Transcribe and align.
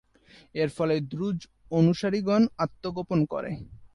এর 0.55 0.69
ফলে 0.77 0.95
দ্রুজ 1.11 1.39
অনুসারীগণ 1.71 2.43
আত্মগোপন 2.57 3.19
করে। 3.25 3.51